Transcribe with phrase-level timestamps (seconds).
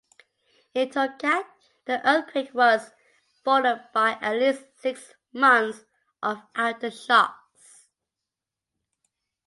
[0.73, 1.45] In Tokat
[1.85, 2.89] the earthquake was
[3.43, 5.83] followed by at least six months
[6.23, 7.85] of aftershocks.